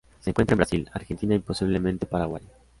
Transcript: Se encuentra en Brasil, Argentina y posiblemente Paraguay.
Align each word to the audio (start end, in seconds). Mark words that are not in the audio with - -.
Se 0.19 0.31
encuentra 0.31 0.55
en 0.55 0.57
Brasil, 0.57 0.89
Argentina 0.95 1.35
y 1.35 1.39
posiblemente 1.41 2.07
Paraguay. 2.07 2.41